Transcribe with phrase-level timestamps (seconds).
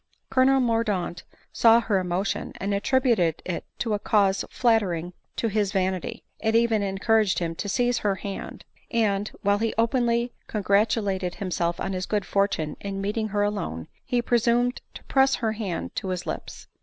[0.31, 1.21] Colonel Mordaunt
[1.53, 6.81] saw her emotion, and attributed it to a cause flattering to his vanity; it even
[6.81, 12.07] encouraged him to seize her hand; and, while he openly congratu lated himself on his
[12.07, 16.65] good fortune in meeting her alone, be presumed to press her hand to his lips.